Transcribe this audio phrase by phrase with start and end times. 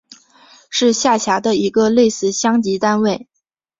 [0.71, 3.27] 是下辖的一个类似乡级单位。